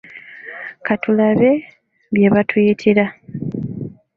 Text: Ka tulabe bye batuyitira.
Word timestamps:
Ka 0.85 0.93
tulabe 1.01 1.51
bye 2.13 2.27
batuyitira. 2.33 3.05